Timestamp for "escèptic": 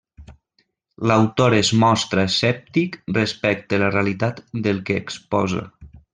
2.29-2.97